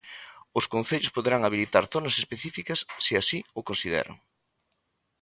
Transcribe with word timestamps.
Os 0.59 0.65
concellos 0.73 1.13
poderán 1.15 1.41
habilitar 1.47 1.83
zonas 1.93 2.15
específicas 2.21 2.79
se 3.05 3.13
así 3.21 3.39
o 3.59 3.61
consideran. 3.69 4.15